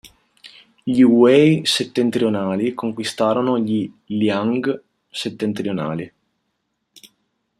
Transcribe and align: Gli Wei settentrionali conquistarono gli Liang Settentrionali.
Gli 0.83 1.03
Wei 1.03 1.61
settentrionali 1.63 2.73
conquistarono 2.73 3.59
gli 3.59 3.87
Liang 4.05 4.81
Settentrionali. 5.07 6.11